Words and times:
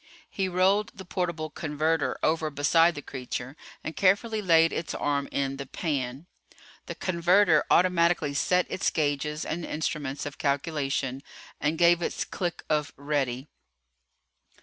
He 0.31 0.49
rolled 0.49 0.93
the 0.95 1.05
portable 1.05 1.51
converter 1.51 2.17
over 2.23 2.49
beside 2.49 2.95
the 2.95 3.03
creature 3.03 3.55
and 3.83 3.95
carefully 3.95 4.41
laid 4.41 4.73
its 4.73 4.95
arm 4.95 5.29
in 5.31 5.57
the 5.57 5.67
"pan." 5.67 6.25
The 6.87 6.95
converter 6.95 7.63
automatically 7.69 8.33
set 8.33 8.65
its 8.67 8.89
gauges 8.89 9.45
and 9.45 9.63
instruments 9.63 10.25
of 10.25 10.39
calculation, 10.39 11.21
and 11.59 11.77
gave 11.77 12.01
its 12.01 12.25
click 12.25 12.63
of 12.67 12.91
"ready." 12.97 13.47